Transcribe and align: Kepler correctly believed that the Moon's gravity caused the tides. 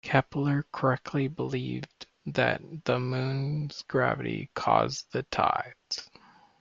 Kepler 0.03 0.65
correctly 0.71 1.27
believed 1.27 2.07
that 2.25 2.59
the 2.85 2.99
Moon's 2.99 3.83
gravity 3.83 4.49
caused 4.55 5.05
the 5.11 5.21
tides. 5.21 6.09